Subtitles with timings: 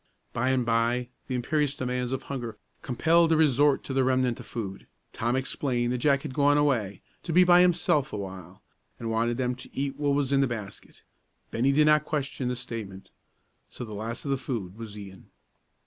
[0.33, 4.47] By and by the imperious demands of hunger compelled a resort to the remnant of
[4.47, 4.87] food.
[5.13, 8.63] Tom explained that Jack had gone away, to be by himself a while,
[8.97, 11.03] and wanted them to eat what there was in the basket.
[11.51, 13.11] Bennie did not question the statement.
[13.69, 15.29] So the last of the food was eaten.